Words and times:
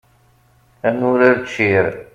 Ad 0.87 0.95
nurar 0.99 1.37
ččir. 1.45 1.87